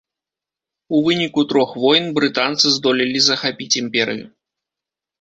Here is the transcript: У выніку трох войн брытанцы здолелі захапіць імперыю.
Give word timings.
У 0.97 1.01
выніку 1.07 1.43
трох 1.53 1.75
войн 1.85 2.05
брытанцы 2.17 2.67
здолелі 2.79 3.19
захапіць 3.31 3.73
імперыю. 3.87 4.25